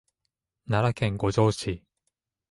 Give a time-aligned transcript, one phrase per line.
[0.67, 1.83] 奈良県五條市